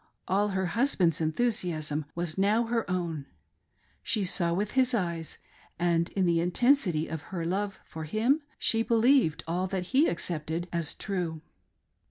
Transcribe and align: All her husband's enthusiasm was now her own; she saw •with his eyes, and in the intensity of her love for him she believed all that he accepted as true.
All 0.27 0.47
her 0.47 0.65
husband's 0.65 1.21
enthusiasm 1.21 2.05
was 2.15 2.35
now 2.35 2.63
her 2.63 2.89
own; 2.89 3.27
she 4.01 4.25
saw 4.25 4.49
•with 4.51 4.71
his 4.71 4.95
eyes, 4.95 5.37
and 5.77 6.09
in 6.13 6.25
the 6.25 6.39
intensity 6.39 7.07
of 7.07 7.21
her 7.29 7.45
love 7.45 7.79
for 7.85 8.05
him 8.05 8.41
she 8.57 8.81
believed 8.81 9.43
all 9.45 9.67
that 9.67 9.89
he 9.93 10.07
accepted 10.07 10.67
as 10.73 10.95
true. 10.95 11.43